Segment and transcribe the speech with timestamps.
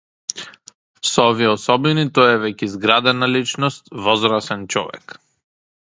[1.09, 5.17] Со овие особини, тој е веќе изградена личност, возрасен човек.